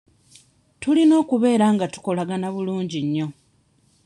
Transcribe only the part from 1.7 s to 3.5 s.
nga tukolagana bulungi nnyo.